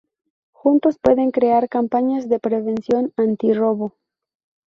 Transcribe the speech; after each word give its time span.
Juntos 0.51 0.97
pueden 0.97 1.29
crear 1.29 1.69
campañas 1.69 2.27
de 2.27 2.39
prevención 2.39 3.13
anti-robo. 3.17 3.93